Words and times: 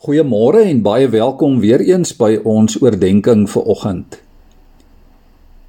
Goeiemôre 0.00 0.62
en 0.64 0.78
baie 0.80 1.10
welkom 1.12 1.58
weer 1.60 1.82
eens 1.84 2.14
by 2.16 2.38
ons 2.48 2.78
oordeenking 2.80 3.42
vir 3.52 3.66
oggend. 3.68 4.14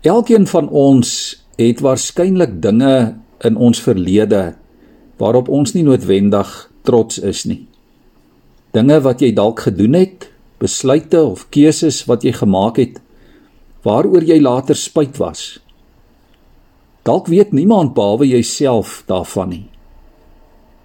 Elkeen 0.07 0.46
van 0.47 0.69
ons 0.71 1.09
het 1.57 1.81
waarskynlik 1.83 2.54
dinge 2.64 2.94
in 3.44 3.58
ons 3.59 3.82
verlede 3.83 4.54
waarop 5.20 5.50
ons 5.52 5.74
nie 5.75 5.83
noodwendig 5.83 6.54
trots 6.88 7.20
is 7.20 7.42
nie. 7.44 7.66
Dinge 8.71 9.02
wat 9.04 9.20
jy 9.20 9.34
dalk 9.36 9.66
gedoen 9.66 9.98
het, 10.00 10.29
besluite 10.63 11.20
of 11.20 11.50
keuses 11.52 12.05
wat 12.07 12.23
jy 12.23 12.32
gemaak 12.38 12.79
het 12.79 13.02
waaroor 13.84 14.23
jy 14.23 14.38
later 14.39 14.79
spyt 14.79 15.20
was. 15.20 15.59
Dalk 17.04 17.27
weet 17.27 17.52
niemand 17.52 17.91
behalwe 18.00 18.29
jouself 18.32 19.02
daarvan 19.11 19.52
nie. 19.57 19.68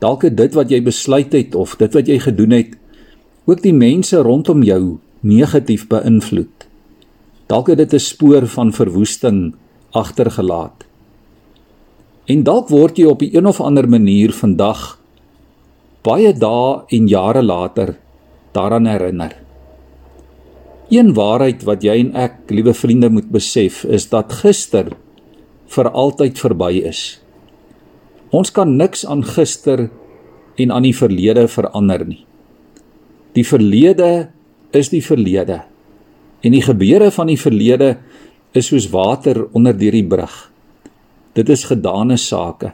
Dalk 0.02 0.26
het 0.26 0.34
dit 0.34 0.58
wat 0.58 0.74
jy 0.74 0.82
besluit 0.82 1.30
het 1.30 1.54
of 1.54 1.76
dit 1.78 1.94
wat 1.94 2.10
jy 2.10 2.18
gedoen 2.26 2.56
het 2.58 2.74
ook 3.46 3.62
die 3.62 3.74
mense 3.74 4.18
rondom 4.22 4.62
jou 4.66 4.98
negatief 5.20 5.86
beïnvloed. 5.90 6.66
Dalk 7.46 7.70
het 7.70 7.78
dit 7.78 7.94
'n 7.94 7.98
spoor 7.98 8.46
van 8.46 8.72
verwoesting 8.72 9.54
agtergelaat. 9.90 10.84
En 12.26 12.42
dalk 12.42 12.68
word 12.68 12.98
jy 12.98 13.06
op 13.06 13.22
'n 13.22 13.36
een 13.36 13.46
of 13.46 13.60
ander 13.60 13.88
manier 13.88 14.32
vandag 14.32 14.98
baie 16.02 16.32
dae 16.32 16.84
en 16.88 17.08
jare 17.08 17.42
later 17.42 17.96
daaraan 18.52 18.86
herinner. 18.86 19.36
Een 20.88 21.14
waarheid 21.14 21.62
wat 21.62 21.82
jy 21.82 21.98
en 21.98 22.14
ek, 22.14 22.34
liewe 22.48 22.74
vriende, 22.74 23.10
moet 23.10 23.30
besef 23.30 23.84
is 23.84 24.08
dat 24.08 24.32
gister 24.32 24.92
vir 25.66 25.90
altyd 25.90 26.38
verby 26.38 26.82
is. 26.86 27.20
Ons 28.30 28.52
kan 28.54 28.76
niks 28.76 29.06
aan 29.06 29.24
gister 29.24 29.90
en 30.56 30.70
aan 30.70 30.82
die 30.86 30.96
verlede 30.96 31.48
verander 31.48 32.06
nie. 32.06 32.26
Die 33.36 33.44
verlede 33.44 34.30
is 34.72 34.88
die 34.88 35.02
verlede. 35.04 35.60
En 36.40 36.54
die 36.56 36.64
gebeure 36.64 37.10
van 37.12 37.28
die 37.28 37.40
verlede 37.40 37.96
is 38.56 38.70
soos 38.70 38.88
water 38.92 39.44
onder 39.52 39.76
deur 39.76 39.92
die 39.92 40.06
brug. 40.06 40.36
Dit 41.36 41.52
is 41.52 41.66
gedane 41.68 42.16
sake. 42.16 42.72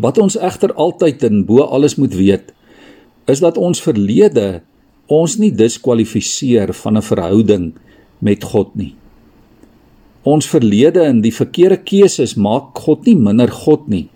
Wat 0.00 0.18
ons 0.18 0.38
egter 0.40 0.74
altyd 0.74 1.22
en 1.28 1.44
bo 1.46 1.62
alles 1.62 1.94
moet 2.00 2.16
weet, 2.18 2.50
is 3.30 3.42
dat 3.44 3.60
ons 3.60 3.82
verlede 3.84 4.62
ons 5.10 5.36
nie 5.38 5.52
diskwalifiseer 5.54 6.72
van 6.74 6.96
'n 6.96 7.02
verhouding 7.02 7.72
met 8.18 8.44
God 8.44 8.74
nie. 8.74 8.94
Ons 10.22 10.46
verlede 10.46 11.02
en 11.02 11.20
die 11.20 11.34
verkeerde 11.34 11.76
keuses 11.76 12.34
maak 12.34 12.78
God 12.78 13.06
nie 13.06 13.16
minder 13.16 13.48
God 13.48 13.88
nie. 13.88 14.08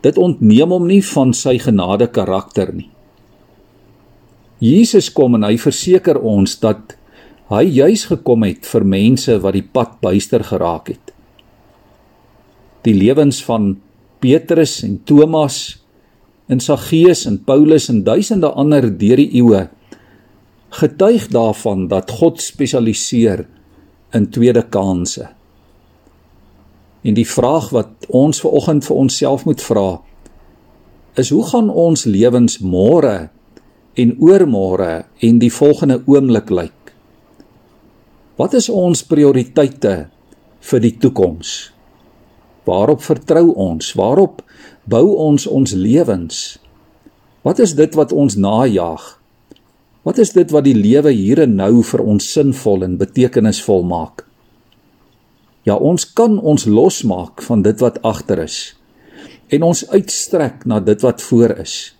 Dit 0.00 0.18
ontneem 0.18 0.70
hom 0.70 0.86
nie 0.86 1.02
van 1.02 1.32
sy 1.32 1.58
genade 1.58 2.06
karakter 2.06 2.74
nie. 2.74 2.90
Jesus 4.60 5.08
kom 5.12 5.38
en 5.38 5.46
hy 5.48 5.56
verseker 5.60 6.20
ons 6.20 6.58
dat 6.60 6.96
hy 7.50 7.64
juis 7.64 8.04
gekom 8.10 8.44
het 8.46 8.66
vir 8.68 8.84
mense 8.86 9.36
wat 9.42 9.56
die 9.56 9.64
pad 9.64 9.96
buister 10.04 10.44
geraak 10.46 10.92
het. 10.92 11.14
Die 12.84 12.94
lewens 12.94 13.40
van 13.44 13.74
Petrus 14.20 14.82
en 14.84 15.00
Thomas 15.08 15.80
en 16.50 16.60
Saggeus 16.60 17.24
en 17.26 17.40
Paulus 17.44 17.88
en 17.88 18.04
duisende 18.04 18.52
ander 18.52 18.86
deur 19.00 19.20
die 19.20 19.30
eeue 19.40 19.66
getuig 20.70 21.26
daarvan 21.32 21.88
dat 21.90 22.12
God 22.20 22.38
spesialiseer 22.42 23.46
in 24.14 24.28
tweede 24.30 24.62
kansse. 24.62 25.32
En 27.02 27.16
die 27.16 27.26
vraag 27.26 27.72
wat 27.74 28.06
ons 28.08 28.42
ver 28.44 28.54
oggend 28.60 28.86
vir 28.86 29.02
onsself 29.02 29.48
moet 29.48 29.62
vra 29.64 29.88
is 31.18 31.32
hoe 31.34 31.42
gaan 31.48 31.72
ons 31.72 32.04
lewens 32.06 32.60
môre 32.62 33.30
en 34.00 34.14
oormôre 34.22 35.04
en 35.20 35.40
die 35.42 35.52
volgende 35.52 36.00
oomblik 36.08 36.50
lyk. 36.50 36.94
Wat 38.40 38.54
is 38.56 38.70
ons 38.72 39.02
prioriteite 39.04 39.94
vir 40.70 40.80
die 40.80 40.94
toekoms? 41.02 41.70
Waarop 42.64 43.02
vertrou 43.04 43.50
ons? 43.52 43.92
Waarop 43.98 44.40
bou 44.88 45.04
ons 45.28 45.46
ons 45.46 45.74
lewens? 45.76 46.58
Wat 47.44 47.60
is 47.60 47.74
dit 47.76 47.94
wat 47.96 48.12
ons 48.12 48.36
najag? 48.40 49.04
Wat 50.04 50.18
is 50.18 50.32
dit 50.32 50.48
wat 50.52 50.64
die 50.64 50.76
lewe 50.76 51.12
hier 51.12 51.42
en 51.44 51.58
nou 51.60 51.82
vir 51.84 52.00
ons 52.00 52.32
sinvol 52.32 52.86
en 52.86 52.96
betekenisvol 53.00 53.84
maak? 53.84 54.24
Ja, 55.68 55.76
ons 55.76 56.06
kan 56.16 56.38
ons 56.40 56.64
losmaak 56.64 57.44
van 57.44 57.62
dit 57.62 57.80
wat 57.84 58.00
agter 58.06 58.46
is 58.48 58.60
en 59.50 59.64
ons 59.66 59.82
uitstrek 59.90 60.62
na 60.70 60.78
dit 60.80 61.02
wat 61.02 61.22
voor 61.26 61.56
is. 61.58 61.90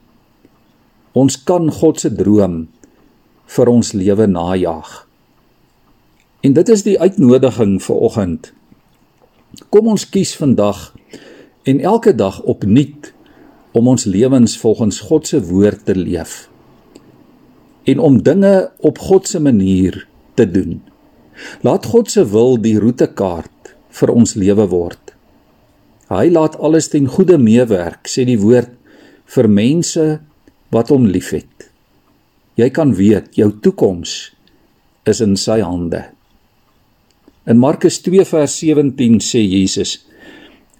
Ons 1.12 1.40
kan 1.44 1.70
God 1.74 2.00
se 2.00 2.10
droom 2.14 2.68
vir 3.50 3.70
ons 3.70 3.92
lewe 3.92 4.26
najag. 4.30 4.90
En 6.46 6.54
dit 6.56 6.68
is 6.68 6.84
die 6.86 6.98
uitnodiging 7.00 7.80
vir 7.82 8.04
oggend. 8.08 8.52
Kom 9.74 9.90
ons 9.90 10.06
kies 10.06 10.36
vandag 10.38 10.92
en 11.66 11.82
elke 11.82 12.14
dag 12.14 12.38
opnuut 12.42 13.10
om 13.74 13.90
ons 13.90 14.06
lewens 14.06 14.54
volgens 14.58 15.02
God 15.10 15.26
se 15.26 15.42
woord 15.50 15.84
te 15.84 15.98
leef 15.98 16.46
en 17.90 17.98
om 17.98 18.22
dinge 18.22 18.70
op 18.86 18.98
God 18.98 19.28
se 19.28 19.40
manier 19.40 20.06
te 20.34 20.50
doen. 20.50 20.80
Laat 21.60 21.86
God 21.86 22.10
se 22.10 22.24
wil 22.28 22.58
die 22.60 22.76
roetekaart 22.78 23.72
vir 24.00 24.12
ons 24.12 24.36
lewe 24.38 24.66
word. 24.70 25.14
Hy 26.10 26.26
laat 26.30 26.58
alles 26.58 26.90
ten 26.92 27.08
goeie 27.08 27.38
meewerk, 27.38 28.06
sê 28.10 28.26
die 28.28 28.38
woord 28.40 28.72
vir 29.30 29.48
mense 29.48 30.06
wat 30.74 30.90
hom 30.94 31.08
liefhet. 31.10 31.68
Jy 32.58 32.70
kan 32.74 32.94
weet 32.98 33.34
jou 33.38 33.50
toekoms 33.62 34.30
is 35.08 35.20
in 35.24 35.36
sy 35.38 35.60
hande. 35.64 36.04
In 37.48 37.58
Markus 37.58 37.98
2 38.04 38.24
vers 38.28 38.56
17 38.60 39.18
sê 39.24 39.42
Jesus: 39.42 39.98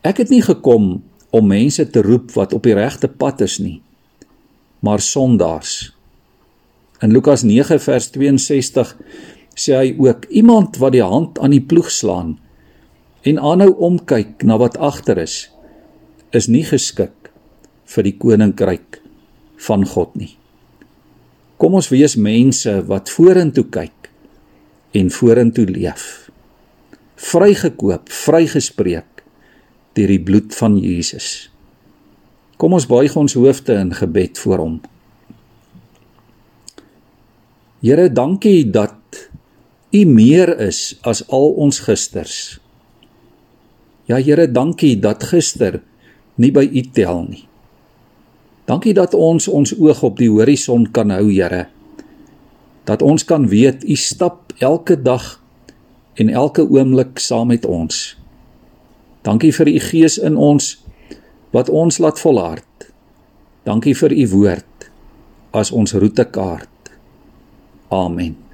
Ek 0.06 0.20
het 0.22 0.30
nie 0.30 0.42
gekom 0.44 1.00
om 1.30 1.48
mense 1.48 1.86
te 1.90 2.02
roep 2.04 2.34
wat 2.36 2.54
op 2.54 2.66
die 2.66 2.76
regte 2.76 3.08
pad 3.08 3.42
is 3.46 3.58
nie, 3.62 3.80
maar 4.84 5.02
sondaars. 5.02 5.90
In 7.00 7.14
Lukas 7.16 7.42
9 7.48 7.80
vers 7.80 8.10
62 8.14 8.94
sê 9.56 9.78
hy 9.78 9.94
ook: 9.98 10.28
Iemand 10.28 10.78
wat 10.82 10.94
die 10.94 11.04
hand 11.04 11.40
aan 11.40 11.56
die 11.56 11.64
ploeg 11.64 11.90
slaan 11.90 12.36
en 13.26 13.40
aanhou 13.40 13.72
omkyk 13.88 14.44
na 14.44 14.56
wat 14.60 14.78
agter 14.80 15.18
is, 15.20 15.48
is 16.32 16.48
nie 16.48 16.64
geskik 16.64 17.32
vir 17.90 18.06
die 18.06 18.16
koninkryk 18.20 18.99
van 19.66 19.86
God 19.86 20.14
nie. 20.18 20.34
Kom 21.60 21.76
ons 21.76 21.90
wees 21.92 22.16
mense 22.16 22.72
wat 22.88 23.12
vorentoe 23.12 23.66
kyk 23.68 24.08
en 24.96 25.10
vorentoe 25.12 25.66
leef. 25.68 26.04
Vrygekoop, 27.20 28.08
vrygespreek 28.08 29.24
deur 29.98 30.12
die 30.14 30.22
bloed 30.22 30.54
van 30.56 30.78
Jesus. 30.80 31.50
Kom 32.60 32.76
ons 32.76 32.88
buig 32.88 33.12
ons 33.16 33.36
hoofde 33.36 33.76
in 33.76 33.92
gebed 33.96 34.40
voor 34.40 34.62
hom. 34.64 34.80
Here, 37.80 38.08
dankie 38.12 38.64
dat 38.68 38.96
U 39.90 40.04
meer 40.06 40.52
is 40.62 40.94
as 41.02 41.24
al 41.34 41.50
ons 41.58 41.80
gisters. 41.82 42.60
Ja 44.06 44.20
Here, 44.22 44.46
dankie 44.46 44.94
dat 45.02 45.24
gister 45.32 45.80
nie 46.40 46.52
by 46.54 46.62
U 46.64 46.84
tel 46.94 47.24
nie. 47.26 47.49
Dankie 48.70 48.94
dat 48.94 49.14
ons 49.18 49.48
ons 49.48 49.72
oog 49.74 50.02
op 50.06 50.20
die 50.20 50.30
horison 50.30 50.84
kan 50.94 51.10
hou, 51.10 51.26
Here. 51.32 51.66
Dat 52.86 53.02
ons 53.02 53.24
kan 53.26 53.48
weet 53.50 53.82
U 53.82 53.96
stap 53.98 54.52
elke 54.62 54.94
dag 55.02 55.40
en 56.14 56.28
elke 56.28 56.62
oomblik 56.62 57.18
saam 57.18 57.50
met 57.50 57.66
ons. 57.66 58.14
Dankie 59.26 59.50
vir 59.54 59.72
U 59.72 59.78
Gees 59.90 60.18
in 60.18 60.36
ons 60.36 60.76
wat 61.50 61.68
ons 61.68 61.98
laat 61.98 62.20
volhard. 62.22 62.86
Dankie 63.66 63.96
vir 63.96 64.14
U 64.14 64.28
woord 64.36 64.86
as 65.50 65.74
ons 65.74 65.92
roetekaart. 65.92 66.94
Amen. 67.90 68.49